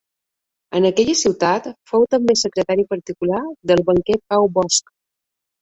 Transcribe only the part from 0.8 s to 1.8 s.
aquella ciutat